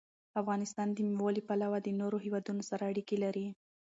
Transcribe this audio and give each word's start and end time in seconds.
افغانستان 0.41 0.87
د 0.93 0.97
مېوو 1.07 1.29
له 1.37 1.41
پلوه 1.47 1.77
له 1.85 1.91
نورو 2.01 2.17
هېوادونو 2.25 2.61
سره 2.69 2.83
اړیکې 2.91 3.17
لري. 3.23 3.45